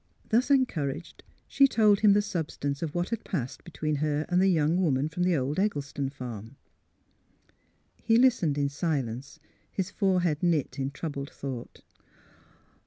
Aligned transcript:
Thus 0.29 0.49
encouraged, 0.49 1.21
she 1.47 1.67
told 1.67 1.99
him 1.99 2.13
the 2.13 2.23
substance 2.23 2.81
of 2.81 2.95
what 2.95 3.09
had 3.09 3.23
passed 3.23 3.63
between 3.63 3.97
her 3.97 4.25
and 4.29 4.41
the 4.41 4.47
young 4.47 4.81
woman 4.81 5.07
from 5.09 5.21
the 5.21 5.35
old 5.37 5.59
Eggleston 5.59 6.09
farm. 6.09 6.55
He 8.01 8.17
listened 8.17 8.57
in 8.57 8.67
silence, 8.69 9.37
his 9.71 9.91
forehead 9.91 10.41
knit 10.41 10.79
in 10.79 10.89
troubled 10.89 11.29
thought. 11.29 11.81